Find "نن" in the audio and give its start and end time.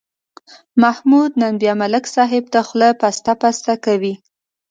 1.41-1.53